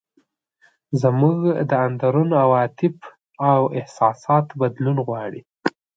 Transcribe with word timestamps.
زموږ 1.01 1.39
د 1.69 1.71
اندرون 1.87 2.29
عواطف 2.43 2.95
او 3.51 3.61
احساسات 3.79 4.45
بدلول 4.59 4.97
غواړي. 5.07 5.41